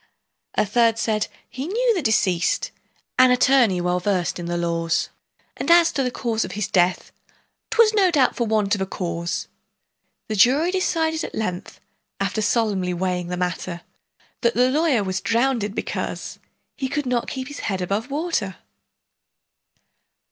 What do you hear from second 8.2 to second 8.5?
for